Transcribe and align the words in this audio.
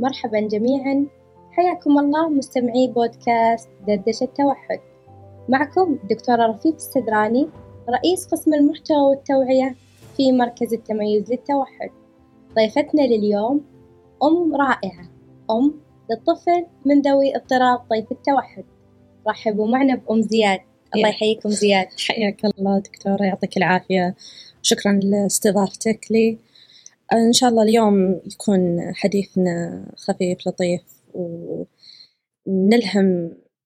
مرحبا 0.00 0.40
جميعا. 0.40 1.06
حياكم 1.50 1.98
الله 1.98 2.28
مستمعي 2.28 2.88
بودكاست 2.88 3.68
دردشة 3.86 4.24
التوحد. 4.24 4.80
معكم 5.48 5.98
دكتورة 6.10 6.46
رفيق 6.46 6.74
السدراني 6.74 7.48
رئيس 7.90 8.26
قسم 8.26 8.54
المحتوى 8.54 8.96
والتوعية 8.96 9.74
في 10.16 10.32
مركز 10.32 10.74
التميز 10.74 11.30
للتوحد. 11.30 11.90
ضيفتنا 12.54 13.02
لليوم 13.02 13.64
أم 14.22 14.56
رائعة 14.56 15.08
أم 15.50 15.74
للطفل 16.10 16.66
من 16.84 17.00
ذوي 17.00 17.36
اضطراب 17.36 17.78
طيف 17.90 18.12
التوحد. 18.12 18.64
رحبوا 19.28 19.66
معنا 19.66 19.94
بأم 19.94 20.22
زياد. 20.22 20.60
الله 20.94 21.08
يحييكم 21.08 21.48
زياد. 21.48 21.86
حياك 22.08 22.44
الله 22.44 22.78
دكتورة 22.78 23.22
يعطيك 23.22 23.56
العافية. 23.56 24.14
شكرا 24.62 24.92
لاستضافتك 24.92 26.06
لي. 26.10 26.38
إن 27.12 27.32
شاء 27.32 27.50
الله 27.50 27.62
اليوم 27.62 28.20
يكون 28.32 28.92
حديثنا 28.94 29.86
خفيف 29.96 30.48
لطيف 30.48 30.82
ونلهم 31.14 31.66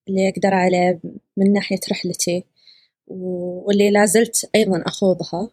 اللي 0.07 0.29
أقدر 0.29 0.53
عليه 0.53 0.99
من 1.37 1.53
ناحية 1.53 1.79
رحلتي 1.91 2.43
واللي 3.07 3.91
لازلت 3.91 4.49
أيضا 4.55 4.83
أخوضها 4.85 5.49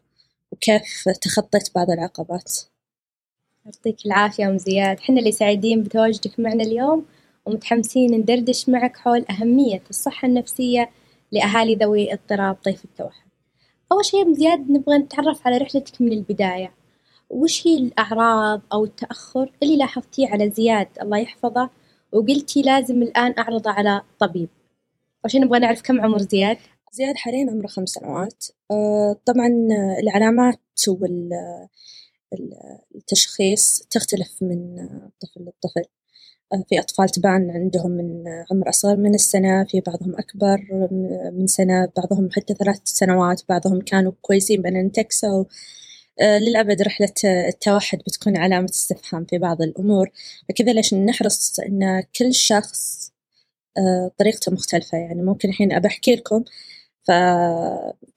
وكيف 0.53 1.09
تخطيت 1.23 1.75
بعض 1.75 1.91
العقبات. 1.91 2.59
يعطيك 3.67 4.07
العافية 4.07 4.49
أم 4.49 4.59
زياد. 4.59 5.01
حنا 5.01 5.19
اللي 5.19 5.33
سعيدين 5.33 5.83
بتواجدك 5.83 6.41
معنا 6.41 6.65
اليوم 6.65 7.07
ومتحمسين 7.47 8.15
ندردش 8.15 8.69
معك 8.69 8.97
حول 8.97 9.25
أهمية 9.31 9.83
الصحة 9.91 10.29
النفسية 10.29 10.91
لأهالي 11.33 11.75
ذوي 11.75 12.13
اضطراب 12.13 12.55
طيف 12.55 12.85
التوحد 12.85 13.29
أول 13.93 14.05
شيء 14.05 14.23
أم 14.23 14.35
زياد 14.35 14.71
نبغى 14.71 14.99
نتعرف 14.99 15.47
على 15.47 15.57
رحلتك 15.57 16.01
من 16.01 16.13
البداية. 16.13 16.78
وش 17.31 17.67
هي 17.67 17.79
الأعراض 17.79 18.61
أو 18.73 18.85
التأخر 18.85 19.53
اللي 19.63 19.77
لاحظتيه 19.77 20.29
على 20.29 20.51
زياد؟ 20.51 20.89
الله 21.03 21.19
يحفظه. 21.19 21.71
وقلتي 22.13 22.63
لازم 22.63 23.03
الآن 23.03 23.35
أعرضه 23.39 23.71
على 23.71 24.03
طبيب. 24.19 24.49
عشان 25.25 25.41
نبغى 25.41 25.59
نعرف 25.59 25.83
كم 25.83 26.01
عمر 26.01 26.19
زياد. 26.19 26.57
زياد 26.93 27.17
حاليا 27.17 27.51
عمره 27.51 27.67
خمس 27.67 27.89
سنوات. 27.89 28.45
آه، 28.71 29.17
طبعا 29.25 29.49
العلامات 30.03 30.61
والتشخيص 32.95 33.83
تختلف 33.91 34.43
من 34.43 34.89
طفل 35.21 35.41
للطفل 35.41 35.83
آه، 36.53 36.65
في 36.69 36.81
أطفال 36.81 37.09
تبان 37.09 37.51
عندهم 37.51 37.91
من 37.91 38.25
عمر 38.51 38.69
أصغر 38.69 38.97
من 38.97 39.15
السنة 39.15 39.65
في 39.65 39.81
بعضهم 39.81 40.15
أكبر 40.19 40.59
من 41.33 41.47
سنة 41.47 41.89
بعضهم 41.97 42.29
حتى 42.33 42.55
ثلاث 42.55 42.81
سنوات 42.85 43.43
بعضهم 43.49 43.81
كانوا 43.81 44.13
كويسين 44.23 44.63
بأن 44.63 44.77
انتكسوا 44.77 45.45
للأبد 46.21 46.83
رحلة 46.83 47.13
التوحد 47.25 47.99
بتكون 47.99 48.37
علامة 48.37 48.69
استفهام 48.71 49.25
في 49.25 49.39
بعض 49.39 49.63
الأمور. 49.63 50.11
فكذا 50.49 50.73
ليش 50.73 50.95
نحرص 50.95 51.61
أن 51.61 52.03
كل 52.19 52.35
شخص 52.35 53.13
آه، 53.79 54.11
طريقته 54.19 54.53
مختلفة؟ 54.53 54.99
يعني 54.99 55.23
ممكن 55.23 55.49
الحين 55.49 55.73
أبى 55.73 55.89
أحكي 55.89 56.15
لكم 56.17 56.45
ف 57.05 57.09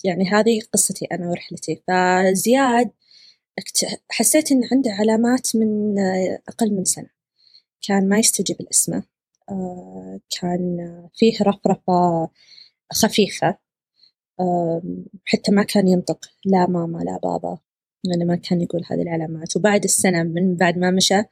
يعني 0.04 0.30
هذه 0.32 0.62
قصتي 0.74 1.06
أنا 1.06 1.30
ورحلتي. 1.30 1.84
فزياد 1.88 2.92
حسيت 4.10 4.52
إن 4.52 4.62
عنده 4.72 4.92
علامات 4.92 5.56
من 5.56 6.00
أقل 6.50 6.72
من 6.76 6.86
سنة. 6.86 7.10
كان 7.88 8.10
ما 8.10 8.20
يستجيب 8.20 8.62
الاسمة 8.62 9.04
آه، 9.50 10.20
كان 10.42 10.78
فيه 11.16 11.34
رفرفة 11.42 12.30
خفيفة. 12.94 13.58
حتى 15.26 15.52
ما 15.52 15.64
كان 15.64 15.88
ينطق 15.88 16.26
لا 16.46 16.68
ماما 16.68 16.98
لا 17.04 17.20
بابا. 17.24 17.58
لأنه 18.04 18.26
ما 18.26 18.36
كان 18.36 18.62
يقول 18.62 18.82
هذه 18.92 19.02
العلامات. 19.02 19.56
وبعد 19.56 19.84
السنة 19.84 20.24
من 20.24 20.56
بعد 20.56 20.78
ما 20.78 20.92
مشى 20.92 21.24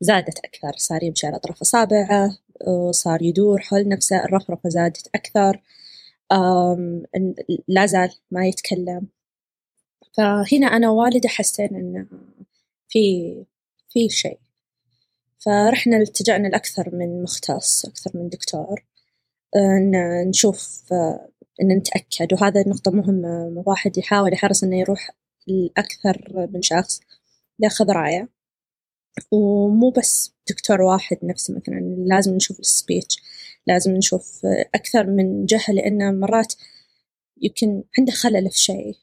زادت 0.00 0.38
أكثر. 0.38 0.72
صار 0.76 1.02
يمشي 1.02 1.26
على 1.26 1.36
أطراف 1.36 1.60
أصابعه 1.60 2.38
وصار 2.66 3.22
يدور 3.22 3.60
حول 3.60 3.88
نفسه 3.88 4.24
الرفرفة 4.24 4.68
زادت 4.68 5.10
أكثر. 5.14 5.62
لا 7.68 7.86
زال 7.86 8.10
ما 8.30 8.46
يتكلم. 8.46 9.06
فهنا 10.12 10.66
أنا 10.66 10.90
والدة 10.90 11.28
حسينا 11.28 11.78
إن 11.78 12.06
في 12.88 13.34
في 13.88 14.08
شيء. 14.08 14.38
فرحنا 15.38 15.96
التجأنا 15.96 16.48
لأكثر 16.48 16.94
من 16.94 17.22
مختص 17.22 17.86
أكثر 17.86 18.10
من 18.14 18.28
دكتور 18.28 18.84
إن 19.56 19.92
نشوف 20.28 20.92
إن 21.62 21.68
نتأكد. 21.76 22.32
وهذا 22.32 22.68
نقطة 22.68 22.90
مهمة. 22.90 23.62
واحد 23.66 23.98
يحاول 23.98 24.32
يحرص 24.32 24.64
إنه 24.64 24.78
يروح 24.78 25.10
لأكثر 25.46 26.48
من 26.52 26.62
شخص 26.62 27.00
ياخذ 27.60 27.90
رأيه 27.90 28.28
ومو 29.32 29.90
بس 29.90 30.32
دكتور 30.50 30.82
واحد 30.82 31.18
نفسه 31.22 31.54
مثلا 31.54 31.80
لازم 32.06 32.34
نشوف 32.34 32.60
السبيتش 32.60 33.22
لازم 33.66 33.96
نشوف 33.96 34.46
أكثر 34.74 35.06
من 35.06 35.46
جهة 35.46 35.72
لأن 35.72 36.20
مرات 36.20 36.54
يمكن 37.42 37.82
عنده 37.98 38.12
خلل 38.12 38.50
في 38.50 38.58
شيء 38.58 38.96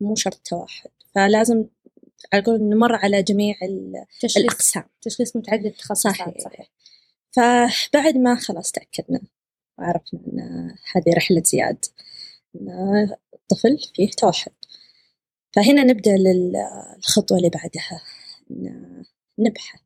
مو 0.00 0.14
شرط 0.14 0.40
توحد 0.44 0.90
فلازم 1.14 1.64
أقول 2.32 2.62
نمر 2.62 2.94
على 2.94 3.22
جميع 3.22 3.54
الأقسام. 4.36 4.84
تشخيص 5.02 5.36
متعدد 5.36 5.66
التخصصات 5.66 6.14
صحيح. 6.14 6.38
صحيح. 6.38 6.70
فبعد 7.30 8.16
ما 8.16 8.36
خلاص 8.36 8.72
تأكدنا 8.72 9.20
وعرفنا 9.78 10.20
أن 10.26 10.40
هذه 10.94 11.16
رحلة 11.16 11.42
زياد 11.44 11.84
أن 12.54 12.68
الطفل 13.34 13.78
فيه 13.94 14.10
توحد. 14.10 14.52
فهنا 15.54 15.84
نبدأ 15.84 16.16
للخطوة 16.16 17.38
اللي 17.38 17.48
بعدها. 17.48 18.02
نبحث. 19.38 19.80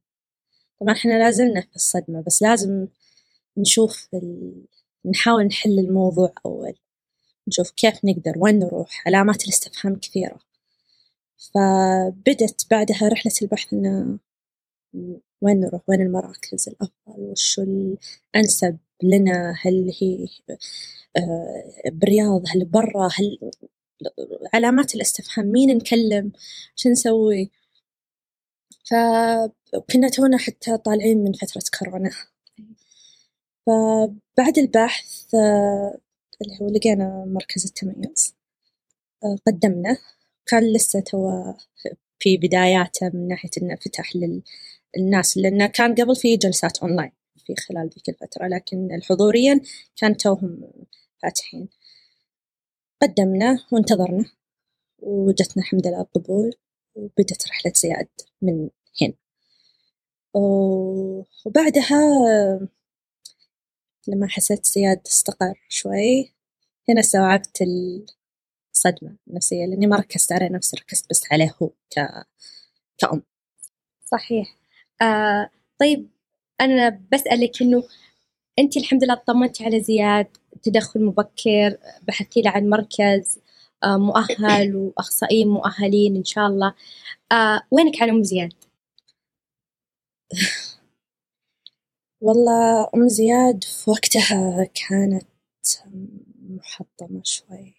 طبعا 0.81 0.93
إحنا 0.93 1.19
لازلنا 1.19 1.61
في 1.61 1.77
الصدمة 1.77 2.23
بس 2.27 2.43
لازم 2.43 2.87
نشوف 3.57 4.09
ال... 4.15 4.55
نحاول 5.05 5.45
نحل 5.45 5.79
الموضوع 5.79 6.33
أول. 6.47 6.75
نشوف 7.49 7.71
كيف 7.71 8.05
نقدر 8.05 8.33
وين 8.37 8.59
نروح 8.59 9.03
علامات 9.07 9.45
الاستفهام 9.45 9.97
كثيرة. 9.97 10.39
فبدت 11.37 12.67
بعدها 12.71 13.09
رحلة 13.09 13.33
البحث 13.43 13.73
إنه 13.73 14.19
وين 15.43 15.61
نروح 15.61 15.83
وين 15.89 16.01
المراكز 16.01 16.69
الأفضل 16.69 17.23
وشو 17.23 17.63
الأنسب 17.63 18.79
لنا؟ 19.03 19.55
هل 19.63 19.93
هي 20.01 20.27
آه، 21.17 21.91
بالرياض 21.91 22.43
هل 22.49 22.65
برا؟ 22.65 23.09
هل 23.15 23.39
علامات 24.55 24.95
الاستفهام 24.95 25.47
مين 25.47 25.77
نكلم 25.77 26.33
شو 26.77 26.89
نسوي؟ 26.89 27.51
فكنا 28.91 30.09
تونا 30.09 30.39
حتى 30.39 30.77
طالعين 30.79 31.25
من 31.25 31.33
فترة 31.33 31.63
كورونا. 31.79 32.11
فبعد 33.67 34.59
البحث 34.59 35.35
اللي 36.43 36.59
هو 36.63 36.69
لقينا 36.69 37.25
مركز 37.27 37.65
التميز 37.67 38.35
قدمنا 39.47 39.97
كان 40.47 40.73
لسه 40.73 41.01
تو 41.01 41.43
في 42.19 42.37
بداياته 42.37 43.11
من 43.15 43.29
ناحية 43.29 43.51
إنه 43.63 43.77
فتح 43.77 44.13
للناس 44.97 45.37
لأنه 45.39 45.67
كان 45.67 45.95
قبل 45.95 46.17
في 46.17 46.37
جلسات 46.37 46.79
أونلاين 46.79 47.13
في 47.47 47.55
خلال 47.57 47.91
ذيك 47.95 48.09
الفترة 48.09 48.47
لكن 48.47 48.95
الحضوريا 48.95 49.61
كان 49.97 50.17
توهم 50.17 50.73
فاتحين. 51.23 51.69
قدمنا 53.03 53.59
وانتظرنا 53.73 54.25
وجتنا 54.99 55.63
الحمد 55.63 55.87
لله 55.87 56.01
القبول 56.01 56.53
وبدت 56.95 57.49
رحلة 57.49 57.73
زياد 57.75 58.09
من 58.43 58.71
هنا. 59.03 59.15
وبعدها 61.47 62.01
لما 64.09 64.29
حسيت 64.29 64.67
زياد 64.67 65.01
استقر 65.07 65.55
شوي 65.69 66.33
هنا 66.89 67.01
استوعبت 67.01 67.63
الصدمة 68.75 69.17
النفسية 69.29 69.67
لأني 69.67 69.87
ما 69.87 69.97
ركزت 69.97 70.33
على 70.33 70.49
نفسي 70.49 70.77
ركزت 70.77 71.11
بس 71.11 71.23
عليه 71.33 71.55
هو 71.63 71.69
ك... 71.69 72.25
كأم. 72.99 73.23
صحيح. 74.05 74.57
آه 75.03 75.51
طيب 75.81 76.09
أنا 76.61 77.03
بسألك 77.13 77.63
إنه 77.63 77.83
أنت 78.59 78.77
الحمد 78.77 79.05
لله 79.05 79.15
اطمنتي 79.15 79.65
على 79.65 79.81
زياد 79.81 80.27
تدخل 80.63 81.05
مبكر 81.05 81.79
بحثتي 82.03 82.41
له 82.43 82.51
عن 82.51 82.69
مركز 82.69 83.39
آه 83.85 83.97
مؤهل 83.97 84.77
وأخصائيين 84.77 85.49
مؤهلين 85.49 86.17
إن 86.17 86.25
شاء 86.25 86.47
الله. 86.47 86.75
آه 87.33 87.63
وينك 87.71 88.03
عن 88.03 88.09
أم 88.11 88.23
زياد؟ 88.23 88.53
والله 92.21 92.89
أم 92.95 93.09
زياد 93.09 93.65
في 93.65 93.91
وقتها 93.91 94.65
كانت 94.89 95.27
محطمة 96.51 97.21
شوي. 97.25 97.75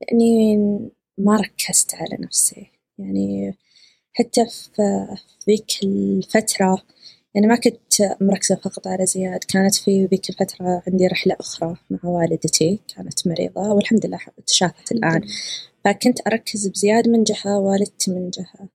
يعني 0.00 0.56
ما 1.18 1.36
ركزت 1.36 1.94
على 1.94 2.16
نفسي. 2.20 2.70
يعني 2.98 3.54
حتى 4.12 4.46
في 4.46 4.82
ذيك 5.48 5.66
الفترة 5.84 6.82
يعني 7.34 7.46
ما 7.46 7.56
كنت 7.56 8.16
مركزة 8.20 8.54
فقط 8.56 8.86
على 8.86 9.06
زياد 9.06 9.44
كانت 9.44 9.74
في 9.74 10.04
ذيك 10.06 10.30
الفترة 10.30 10.82
عندي 10.86 11.06
رحلة 11.06 11.36
أخرى 11.40 11.76
مع 11.90 12.00
والدتي 12.04 12.80
كانت 12.96 13.26
مريضة 13.28 13.72
والحمد 13.72 14.06
لله 14.06 14.18
تشافت 14.46 14.92
الآن. 14.92 15.22
فكنت 15.84 16.26
أركز 16.26 16.66
بزياد 16.66 17.08
من 17.08 17.24
جهة 17.24 17.58
والدتي 17.58 18.10
من 18.10 18.30
جهة. 18.30 18.68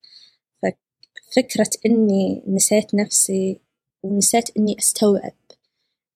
ففكرة 1.31 1.69
إني 1.85 2.43
نسيت 2.47 2.95
نفسي 2.95 3.59
ونسيت 4.03 4.57
إني 4.57 4.75
أستوعب 4.79 5.33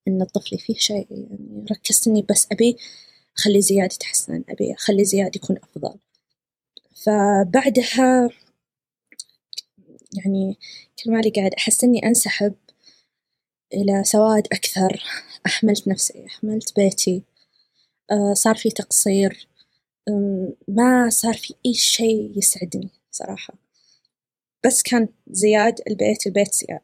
إن 0.07 0.23
طفلي 0.23 0.57
فيه 0.57 0.75
شيء 0.75 1.07
يعني 1.11 1.65
ركزت 1.71 2.07
إني 2.07 2.25
بس 2.29 2.47
أبي 2.51 2.77
أخلي 3.37 3.61
زياد 3.61 3.93
يتحسن 3.93 4.43
أبي 4.49 4.73
أخلي 4.73 5.05
زياد 5.05 5.35
يكون 5.35 5.57
أفضل. 5.57 5.99
فبعدها 7.05 8.29
يعني 10.13 10.57
كل 11.03 11.11
مالي 11.11 11.29
قاعد 11.29 11.53
أحس 11.53 11.83
إني 11.83 12.05
أنسحب 12.05 12.55
إلى 13.73 14.03
سواد 14.03 14.47
أكثر. 14.51 15.03
أحملت 15.45 15.87
نفسي 15.87 16.25
أحملت 16.25 16.75
بيتي. 16.75 17.23
آه، 18.11 18.33
صار 18.33 18.55
في 18.55 18.69
تقصير. 18.69 19.47
ما 20.67 21.09
صار 21.09 21.33
في 21.33 21.53
أي 21.65 21.73
شيء 21.73 22.37
يسعدني 22.37 22.89
صراحة. 23.11 23.53
بس 24.65 24.81
كان 24.83 25.07
زياد 25.27 25.81
البيت 25.87 26.27
البيت 26.27 26.53
زياد. 26.53 26.81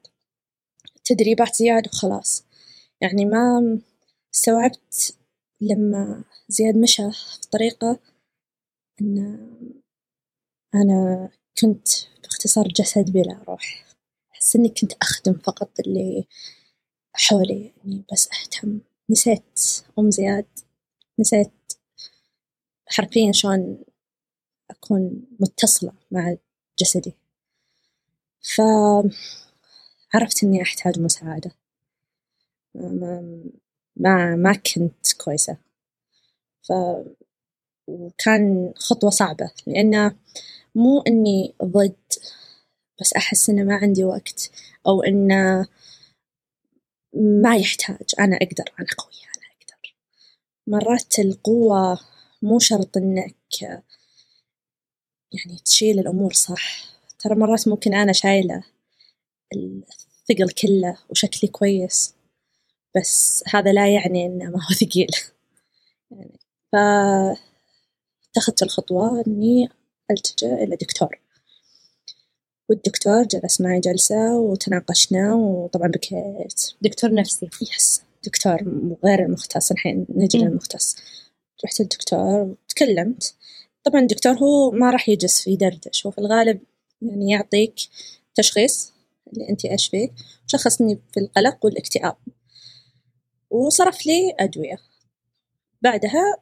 تدريبات 1.03 1.55
زياد 1.55 1.87
وخلاص. 1.87 2.43
يعني 3.01 3.25
ما 3.25 3.79
استوعبت 4.35 5.17
لما 5.61 6.23
زياد 6.49 6.77
مشى 6.77 7.11
في 7.11 7.49
طريقة 7.51 7.99
إن 9.01 9.39
أنا 10.75 11.29
كنت 11.61 11.87
باختصار 12.39 12.67
جسد 12.67 13.11
بلا 13.11 13.43
روح. 13.47 13.85
أحس 14.33 14.55
إني 14.55 14.69
كنت 14.69 14.93
أخدم 15.01 15.33
فقط 15.33 15.79
اللي 15.79 16.27
حولي 17.13 17.73
يعني 17.77 18.03
بس 18.11 18.29
أهتم. 18.31 18.79
نسيت 19.09 19.59
أم 19.99 20.11
زياد. 20.11 20.45
نسيت 21.19 21.51
حرفيا 22.87 23.31
شلون 23.31 23.83
أكون 24.71 25.27
متصلة 25.39 25.93
مع 26.11 26.35
جسدي. 26.79 27.13
فعرفت 28.55 29.13
إني 30.43 30.61
أحتاج 30.61 30.99
مساعدة. 30.99 31.51
ما 32.75 34.35
ما, 34.35 34.53
كنت 34.53 35.13
كويسة. 35.13 35.57
ف 36.61 36.71
وكان 37.87 38.73
خطوة 38.77 39.09
صعبة 39.09 39.51
لأن 39.67 40.15
مو 40.75 41.01
إني 41.01 41.55
ضد 41.63 41.95
بس 43.01 43.13
أحس 43.13 43.49
إنه 43.49 43.63
ما 43.63 43.75
عندي 43.75 44.03
وقت 44.03 44.51
أو 44.87 45.03
إنه 45.03 45.67
ما 47.15 47.57
يحتاج. 47.57 48.15
أنا 48.19 48.35
أقدر 48.37 48.63
أنا 48.79 48.87
قوية 48.97 49.25
أنا 49.37 49.45
أقدر. 49.61 49.95
مرات 50.67 51.19
القوة 51.19 51.99
مو 52.41 52.59
شرط 52.59 52.97
إنك 52.97 53.35
يعني 55.31 55.59
تشيل 55.65 55.99
الأمور 55.99 56.33
صح؟ 56.33 56.85
ترى 57.19 57.35
مرات 57.35 57.67
ممكن 57.67 57.93
أنا 57.93 58.13
شايلة 58.13 58.63
الثقل 59.55 60.49
كله 60.51 60.97
وشكلي 61.09 61.49
كويس 61.51 62.15
بس 62.97 63.43
هذا 63.47 63.71
لا 63.73 63.93
يعني 63.95 64.25
إنه 64.25 64.45
ما 64.45 64.59
هو 64.65 64.73
ثقيل. 64.75 65.07
يعني 66.11 66.39
فأتخذت 66.73 68.63
الخطوة 68.63 69.23
إني 69.27 69.69
ألتجأ 70.11 70.53
إلى 70.53 70.75
دكتور. 70.75 71.19
والدكتور 72.69 73.23
جلس 73.23 73.61
معي 73.61 73.79
جلسة 73.79 74.37
وتناقشنا 74.37 75.33
وطبعا 75.33 75.87
بكيت. 75.87 76.71
دكتور 76.81 77.13
نفسي. 77.13 77.49
يس 77.61 78.01
دكتور 78.23 78.57
غير 79.05 79.25
المختص 79.25 79.71
الحين 79.71 80.05
نجي 80.09 80.37
للمختص. 80.37 80.95
رحت 81.65 81.79
للدكتور 81.79 82.41
وتكلمت. 82.41 83.33
طبعا 83.83 84.01
الدكتور 84.01 84.33
هو 84.33 84.71
ما 84.71 84.89
راح 84.89 85.09
يجلس 85.09 85.41
في 85.41 85.55
دردش 85.55 86.05
هو 86.05 86.11
في 86.11 86.17
الغالب 86.17 86.59
يعني 87.01 87.31
يعطيك 87.31 87.75
تشخيص 88.35 88.93
اللي 89.33 89.49
أنت 89.49 89.65
إيش 89.65 89.87
فيك 89.87 90.13
شخصني 90.47 90.99
في 91.13 91.19
القلق 91.19 91.65
والاكتئاب. 91.65 92.15
وصرف 93.49 94.05
لي 94.05 94.35
أدوية. 94.39 94.77
بعدها 95.81 96.37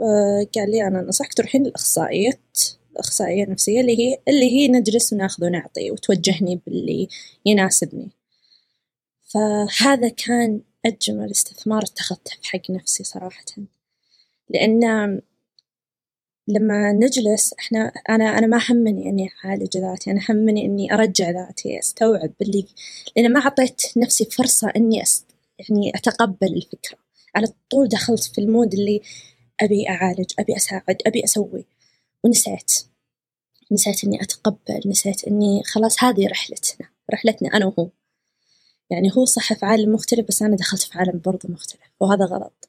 آه، 0.00 0.46
قال 0.54 0.70
لي 0.70 0.86
أنا 0.86 1.02
نصحك 1.02 1.34
تروحين 1.34 1.62
للأخصائية 1.62 2.40
الأخصائية 2.92 3.44
النفسية 3.44 3.80
اللي 3.80 3.98
هي 3.98 4.18
اللي 4.28 4.50
هي 4.50 4.68
نجلس 4.68 5.12
وناخذ 5.12 5.44
ونعطي 5.44 5.90
وتوجهني 5.90 6.60
باللي 6.66 7.08
يناسبني. 7.46 8.10
فهذا 9.24 10.08
كان 10.08 10.60
أجمل 10.86 11.30
استثمار 11.30 11.82
اتخذته 11.82 12.30
في 12.42 12.48
حق 12.48 12.70
نفسي 12.70 13.04
صراحة. 13.04 13.44
لأن 14.50 15.20
لما 16.48 16.92
نجلس 16.92 17.54
إحنا 17.58 17.92
أنا 18.10 18.38
أنا 18.38 18.46
ما 18.46 18.60
همني 18.68 19.08
إني 19.10 19.30
أعالج 19.44 19.78
ذاتي 19.78 20.10
أنا 20.10 20.20
همني 20.28 20.64
إني 20.64 20.94
أرجع 20.94 21.30
ذاتي 21.30 21.78
أستوعب 21.78 22.32
اللي 22.42 22.66
لأن 23.16 23.32
ما 23.32 23.40
أعطيت 23.40 23.82
نفسي 23.96 24.24
فرصة 24.24 24.72
إني 24.76 25.02
أست 25.02 25.24
يعني 25.58 25.92
أتقبل 25.94 26.54
الفكرة. 26.56 26.98
على 27.34 27.46
طول 27.70 27.88
دخلت 27.88 28.24
في 28.24 28.40
المود 28.40 28.74
اللي 28.74 29.00
أبي 29.60 29.88
أعالج 29.88 30.32
أبي 30.38 30.56
أساعد 30.56 30.96
أبي 31.06 31.24
أسوي. 31.24 31.64
ونسيت. 32.24 32.72
نسيت 33.72 34.04
إني 34.04 34.22
أتقبل 34.22 34.80
نسيت 34.86 35.24
إني 35.24 35.62
خلاص 35.64 36.04
هذه 36.04 36.28
رحلتنا 36.28 36.88
رحلتنا 37.12 37.48
أنا 37.56 37.66
وهو. 37.66 37.90
يعني 38.90 39.10
هو 39.16 39.24
صح 39.24 39.52
في 39.52 39.66
عالم 39.66 39.94
مختلف 39.94 40.28
بس 40.28 40.42
أنا 40.42 40.56
دخلت 40.56 40.82
في 40.82 40.98
عالم 40.98 41.20
برضه 41.24 41.48
مختلف 41.48 41.90
وهذا 42.00 42.24
غلط. 42.24 42.68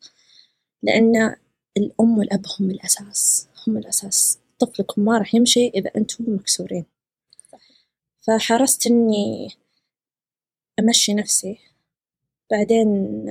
لأن 0.83 1.35
الأم 1.77 2.17
والأب 2.17 2.45
هم 2.59 2.71
الأساس 2.71 3.47
هم 3.67 3.77
الأساس. 3.77 4.39
طفلكم 4.59 5.05
ما 5.05 5.17
راح 5.17 5.35
يمشي 5.35 5.67
إذا 5.67 5.91
أنتم 5.97 6.25
مكسورين. 6.35 6.85
فحرصت 8.21 8.87
إني 8.87 9.49
أمشي 10.79 11.13
نفسي. 11.13 11.57
بعدين 12.51 13.25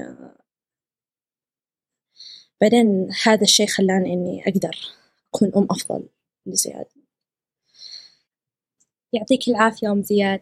بعدين 2.60 3.10
هذا 3.24 3.42
الشيء 3.42 3.66
خلاني 3.66 4.12
إني 4.12 4.42
أقدر. 4.48 4.99
أكون 5.34 5.52
أم 5.56 5.66
أفضل 5.70 6.08
لزياد. 6.46 6.86
يعطيك 9.12 9.48
العافية 9.48 9.92
أم 9.92 10.02
زياد. 10.02 10.40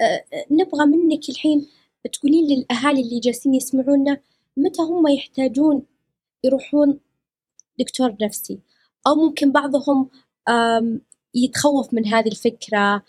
أه 0.00 0.24
نبغى 0.50 0.86
منك 0.86 1.28
الحين 1.28 1.68
تقولين 2.12 2.46
للأهالي 2.46 3.00
اللي 3.00 3.20
جالسين 3.20 3.54
يسمعونا 3.54 4.20
متى 4.56 4.82
هم 4.82 5.06
يحتاجون 5.08 5.82
يروحون 6.44 7.00
دكتور 7.78 8.16
نفسي؟ 8.20 8.60
أو 9.06 9.14
ممكن 9.14 9.52
بعضهم 9.52 10.10
يتخوف 11.34 11.94
من 11.94 12.06
هذه 12.06 12.28
الفكرة 12.28 13.02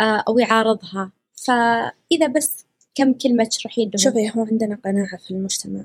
أه، 0.00 0.24
أو 0.28 0.38
يعارضها. 0.38 1.12
فإذا 1.34 2.26
بس 2.26 2.66
كم 2.94 3.12
كلمة 3.12 3.44
تشرحين 3.44 3.90
لهم؟ 3.90 3.96
شوفي 3.96 4.30
هو 4.30 4.44
عندنا 4.44 4.78
قناعة 4.84 5.16
في 5.16 5.30
المجتمع. 5.30 5.84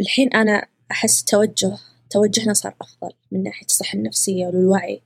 الحين 0.00 0.32
أنا 0.32 0.66
أحس 0.90 1.24
توجه 1.24 1.78
توجهنا 2.12 2.54
صار 2.54 2.74
أفضل 2.80 3.12
من 3.32 3.42
ناحية 3.42 3.66
الصحة 3.66 3.98
النفسية 3.98 4.46
والوعي. 4.46 5.02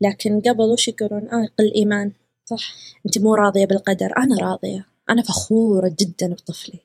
لكن 0.00 0.40
قبل 0.40 0.62
وش 0.62 0.88
يقولون؟ 0.88 1.28
آه 1.28 1.48
قل 1.58 1.74
إيمان 1.74 2.12
صح. 2.44 2.74
أنت 3.06 3.18
مو 3.18 3.34
راضية 3.34 3.64
بالقدر. 3.64 4.16
أنا 4.18 4.36
راضية. 4.40 4.86
أنا 5.10 5.22
فخورة 5.22 5.96
جدا 6.00 6.28
بطفلي. 6.28 6.78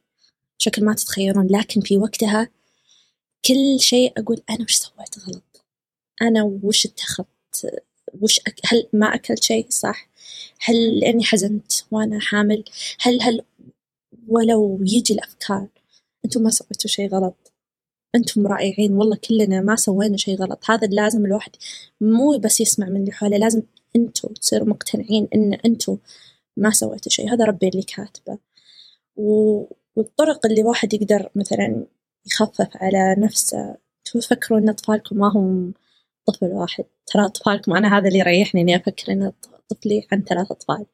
بشكل 0.60 0.86
ما 0.86 0.94
تتخيلون. 0.94 1.48
لكن 1.48 1.82
في 1.82 1.98
وقتها 1.98 2.50
كل 3.46 3.80
شيء 3.80 4.14
أقول 4.18 4.42
أنا 4.50 4.62
وش 4.62 4.76
سويت 4.76 5.20
غلط؟ 5.28 5.66
أنا 6.22 6.44
وش 6.64 6.86
اتخذت؟ 6.86 7.82
وش 8.22 8.40
أك... 8.40 8.60
هل 8.66 8.88
ما 8.94 9.16
أكلت 9.16 9.44
شيء؟ 9.44 9.66
صح. 9.70 10.10
هل 10.62 11.00
لأني 11.00 11.24
حزنت 11.24 11.72
وأنا 11.92 12.20
حامل؟ 12.20 12.64
هل 13.02 13.22
هل 13.22 13.42
ولو 14.28 14.80
يجي 14.82 15.14
الأفكار 15.14 15.68
أنتم 16.26 16.42
ما 16.42 16.50
سويتوا 16.50 16.90
شيء 16.90 17.10
غلط؟ 17.10 17.49
أنتم 18.16 18.48
رائعين 18.48 18.94
والله 18.94 19.16
كلنا 19.16 19.62
ما 19.62 19.76
سوينا 19.76 20.18
شيء 20.18 20.36
غلط. 20.36 20.60
هذا 20.72 20.88
لازم 20.88 21.26
الواحد 21.26 21.52
مو 22.02 22.38
بس 22.38 22.62
يسمع 22.62 22.90
من 22.90 22.98
اللي 22.98 23.12
حوله 23.12 23.38
لازم 23.38 23.62
أنتوا 23.96 24.30
تصيروا 24.34 24.68
مقتنعين 24.68 25.28
إن 25.36 25.54
أنتوا 25.54 25.98
ما 26.58 26.72
سويتوا 26.72 27.12
شيء. 27.12 27.34
هذا 27.34 27.46
ربي 27.46 27.68
اللي 27.68 27.84
كاتبه. 27.84 28.38
والطرق 29.96 30.46
اللي 30.46 30.64
واحد 30.64 30.94
يقدر 30.94 31.30
مثلا 31.36 31.86
يخفف 32.26 32.70
على 32.76 33.16
نفسه. 33.20 33.78
تفكروا 34.06 34.60
إن 34.60 34.70
أطفالكم 34.70 35.18
ما 35.18 35.28
هم 35.28 35.74
طفل 36.26 36.46
واحد. 36.46 36.86
ترى 37.06 37.26
أطفالكم 37.26 37.74
أنا 37.74 37.98
هذا 37.98 38.08
اللي 38.08 38.20
يريحني 38.20 38.62
إني 38.62 38.76
أفكر 38.76 39.12
إن 39.12 39.32
طفلي 39.70 40.08
عن 40.12 40.24
ثلاث 40.24 40.52
أطفال. 40.52 40.86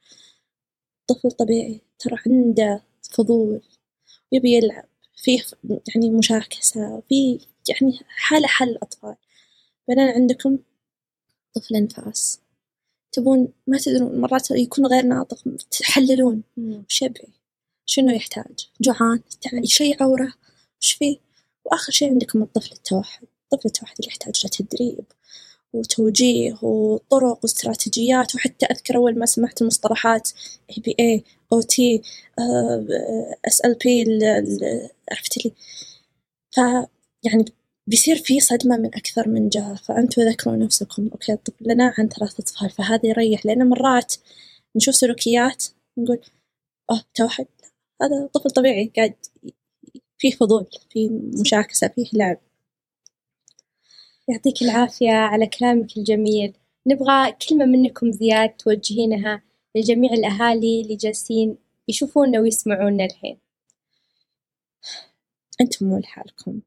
طفل 1.08 1.32
طبيعي 1.32 1.82
ترى 2.00 2.18
عنده 2.28 2.84
فضول 3.12 3.62
يبي 4.32 4.54
يلعب. 4.58 4.86
فيه 5.16 5.44
يعني 5.64 6.10
مشاكسة 6.10 7.04
في 7.10 7.40
يعني 7.70 8.00
حالة 8.08 8.48
حل 8.48 8.70
الأطفال 8.70 9.16
بعدين 9.88 10.04
عندكم 10.04 10.58
طفل 11.56 11.76
أنفاس 11.76 12.40
تبون 13.12 13.48
ما 13.68 13.78
تدرون 13.78 14.22
مرات 14.22 14.52
يكون 14.52 14.86
غير 14.86 15.06
ناطق 15.06 15.44
تحللون. 15.72 16.44
وش 16.58 17.02
يبي؟ 17.02 17.28
شنو 17.86 18.10
يحتاج؟ 18.10 18.70
جوعان 18.82 19.20
شيء 19.64 20.04
يعوره؟ 20.04 20.34
وش 20.82 20.92
فيه 20.92 21.18
وآخر 21.66 21.92
شيء 21.92 22.10
عندكم 22.10 22.44
الطفل 22.44 22.72
التوحد. 22.72 23.28
الطفل 23.44 23.68
التوحد 23.68 23.96
اللي 24.00 24.08
يحتاج 24.08 24.42
له 24.44 24.50
تدريب 24.50 25.06
وتوجيه 25.74 26.58
وطرق 26.62 27.40
واستراتيجيات 27.44 28.36
وحتى 28.36 28.66
أذكر 28.66 28.96
أول 28.96 29.20
ما 29.20 29.26
سمعت 29.26 29.62
المصطلحات 29.62 30.30
ABA 30.70 31.24
عرفتي 35.12 35.42
لي؟ 35.46 35.54
ف 36.52 36.58
يعني 37.24 37.46
بيصير 37.88 38.16
في 38.16 38.40
صدمة 38.40 38.78
من 38.78 38.96
أكثر 38.96 39.30
من 39.30 39.50
جهة 39.50 39.76
فأنتوا 39.76 40.24
ذكروا 40.24 40.56
نفسكم 40.56 41.08
okay 41.08 41.34
الطفل 41.34 41.66
لنا 41.72 41.94
عن 41.98 42.08
ثلاث 42.10 42.40
أطفال 42.40 42.70
فهذا 42.70 43.06
يريح 43.06 43.46
لأن 43.46 43.70
مرات 43.70 44.16
نشوف 44.76 44.96
سلوكيات 44.96 45.66
نقول 45.98 46.20
أوه 46.92 47.02
توحد 47.14 47.48
هذا 48.02 48.30
طفل 48.34 48.50
طبيعي 48.50 48.92
قاعد 48.96 49.14
فيه 50.18 50.32
فضول 50.32 50.68
فيه 50.90 51.10
مشاكسة 51.42 51.88
فيه 51.88 52.06
لعب. 52.14 52.38
يعطيك 54.28 54.62
العافية 54.62 55.12
على 55.12 55.48
كلامك 55.48 55.98
الجميل. 55.98 56.54
نبغى 56.88 57.32
كلمة 57.50 57.66
منكم 57.66 58.12
زياد 58.12 58.50
توجهينها 58.50 59.42
لجميع 59.76 60.14
الأهالي 60.14 60.82
اللي 60.82 60.96
جالسين 60.96 61.58
يشوفونا 61.88 62.40
ويسمعونا 62.40 63.06
الحين. 63.06 63.38
أنتم 65.62 65.86
مو 65.86 65.98
لحالكم. 65.98 66.62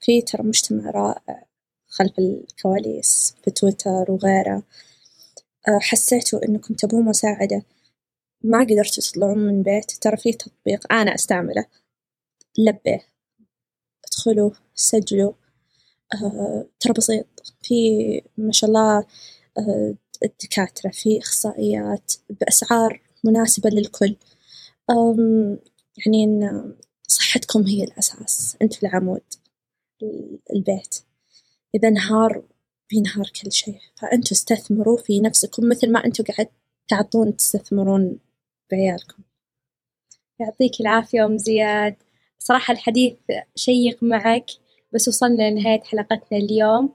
في 0.00 0.22
ترى 0.22 0.42
مجتمع 0.42 0.90
رائع 0.90 1.46
خلف 1.88 2.18
الكواليس 2.18 3.34
في 3.44 3.50
تويتر 3.50 4.04
وغيره. 4.08 4.62
آه، 5.68 5.78
حسيتوا 5.80 6.48
إنكم 6.48 6.74
تبون 6.74 7.04
مساعدة. 7.04 7.62
ما 8.44 8.60
قدرتوا 8.60 9.02
تطلعون 9.02 9.38
من 9.38 9.62
بيت. 9.62 9.90
ترى 9.90 10.16
في 10.16 10.32
تطبيق 10.32 10.92
أنا 10.92 11.14
أستعمله. 11.14 11.66
لبيه. 12.58 13.00
ادخلوا 14.04 14.50
سجلوا. 14.74 15.32
آه 16.14 16.66
ترى 16.80 16.92
بسيط. 16.92 17.26
في 17.62 17.74
ما 18.38 18.52
شاء 18.52 18.70
الله 18.70 18.98
آه 19.58 19.94
الدكاترة 20.24 20.90
في 20.90 21.18
إخصائيات 21.18 22.12
بأسعار 22.30 23.00
مناسبة 23.24 23.70
للكل. 23.70 24.16
يعني 26.06 26.26
صحتكم 27.10 27.66
هي 27.66 27.84
الأساس. 27.84 28.56
أنت 28.62 28.74
في 28.74 28.86
العمود 28.86 29.22
البيت. 30.54 30.98
إذا 31.74 31.88
انهار 31.88 32.42
بينهار 32.90 33.30
كل 33.42 33.52
شيء. 33.52 33.78
فأنتوا 33.96 34.32
استثمروا 34.32 34.96
في 34.96 35.20
نفسكم 35.20 35.68
مثل 35.68 35.92
ما 35.92 36.04
أنتوا 36.04 36.24
قاعد 36.24 36.48
تعطون 36.88 37.36
تستثمرون 37.36 38.18
بعيالكم. 38.70 39.22
يعطيك 40.40 40.80
العافية 40.80 41.26
أم 41.26 41.38
زياد. 41.38 41.96
صراحة 42.38 42.72
الحديث 42.72 43.14
شيق 43.54 44.02
معك 44.02 44.46
بس 44.92 45.08
وصلنا 45.08 45.50
لنهاية 45.50 45.80
حلقتنا 45.80 46.38
اليوم. 46.38 46.92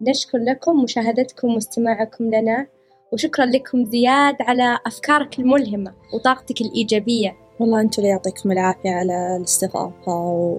نشكر 0.00 0.38
لكم 0.38 0.82
مشاهدتكم 0.82 1.54
واستماعكم 1.54 2.24
لنا 2.24 2.66
وشكرا 3.12 3.46
لكم 3.46 3.84
زياد 3.84 4.36
على 4.40 4.78
أفكارك 4.86 5.38
الملهمة 5.38 5.94
وطاقتك 6.14 6.60
الإيجابية. 6.60 7.47
والله 7.60 7.80
أنتوا 7.80 7.98
اللي 7.98 8.10
يعطيكم 8.10 8.52
العافية 8.52 8.90
على 8.90 9.36
الاستضافة 9.36 10.12
و... 10.12 10.58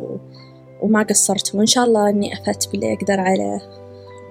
وما 0.81 1.03
قصرتوا. 1.03 1.59
وإن 1.59 1.65
شاء 1.65 1.85
الله 1.85 2.09
إني 2.09 2.33
أفدت 2.33 2.71
باللي 2.71 2.93
أقدر 2.93 3.19
عليه. 3.19 3.61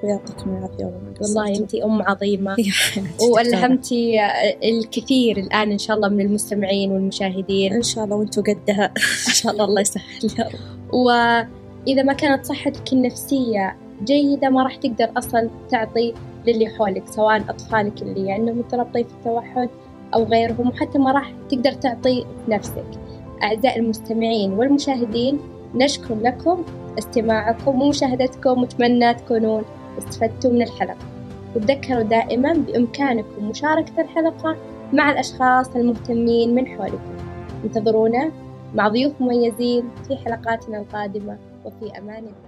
ويعطيكم 0.04 0.50
العافية. 0.50 0.84
والله 0.84 1.14
والله 1.20 1.58
أنت 1.58 1.74
أم 1.74 2.02
عظيمة. 2.02 2.56
وألهمتي 3.32 4.18
الكثير 4.64 5.36
الآن 5.36 5.70
إن 5.72 5.78
شاء 5.78 5.96
الله 5.96 6.08
من 6.08 6.20
المستمعين 6.20 6.92
والمشاهدين. 6.92 7.72
إن 7.72 7.82
شاء 7.82 8.04
الله 8.04 8.16
وأنتوا 8.16 8.42
قدها. 8.42 8.84
إن 9.28 9.32
شاء 9.32 9.52
الله 9.52 9.64
الله 9.64 9.80
يسهل 9.80 10.04
يا 10.38 10.44
رب 10.44 10.94
وإذا 10.94 12.02
ما 12.02 12.12
كانت 12.12 12.46
صحتك 12.46 12.92
النفسية 12.92 13.76
جيدة 14.04 14.48
ما 14.48 14.62
راح 14.62 14.76
تقدر 14.76 15.10
أصلا 15.16 15.50
تعطي 15.70 16.14
للي 16.46 16.66
حولك 16.66 17.08
سواء 17.08 17.40
أطفالك 17.50 18.02
اللي 18.02 18.32
عندهم 18.32 18.58
اضطراب 18.58 18.94
طيف 18.94 19.06
التوحد 19.18 19.68
أو 20.14 20.24
غيرهم 20.24 20.68
وحتى 20.68 20.98
ما 20.98 21.12
راح 21.12 21.32
تقدر 21.48 21.72
تعطي 21.72 22.24
نفسك. 22.48 22.86
أعزائي 23.42 23.80
المستمعين 23.80 24.52
والمشاهدين 24.52 25.38
نشكر 25.74 26.14
لكم 26.14 26.62
استماعكم 26.98 27.82
ومشاهدتكم 27.82 28.60
وأتمنى 28.60 29.14
تكونون 29.14 29.62
استفدتوا 29.98 30.50
من 30.50 30.62
الحلقة. 30.62 31.06
وتذكروا 31.56 32.02
دائما 32.02 32.52
بإمكانكم 32.52 33.48
مشاركة 33.48 34.00
الحلقة 34.00 34.56
مع 34.92 35.10
الأشخاص 35.10 35.76
المهتمين 35.76 36.54
من 36.54 36.66
حولكم. 36.66 37.16
انتظرونا 37.64 38.32
مع 38.74 38.88
ضيوف 38.88 39.12
مميزين 39.20 39.84
في 40.08 40.16
حلقاتنا 40.16 40.78
القادمة. 40.78 41.38
وفي 41.64 41.98
أمان 41.98 42.18
الله. 42.18 42.47